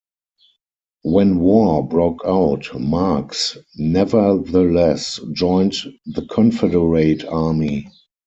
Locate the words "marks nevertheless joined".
2.79-5.75